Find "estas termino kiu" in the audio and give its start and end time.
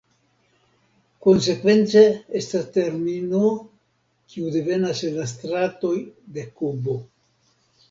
2.39-4.51